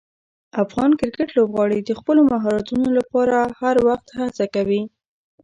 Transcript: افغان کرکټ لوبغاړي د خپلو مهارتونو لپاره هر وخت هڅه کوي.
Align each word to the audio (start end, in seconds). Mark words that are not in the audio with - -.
افغان 0.63 0.91
کرکټ 0.99 1.29
لوبغاړي 1.37 1.79
د 1.83 1.91
خپلو 1.99 2.21
مهارتونو 2.33 2.87
لپاره 2.97 3.37
هر 3.59 3.75
وخت 3.87 4.07
هڅه 4.19 4.45
کوي. 4.55 4.81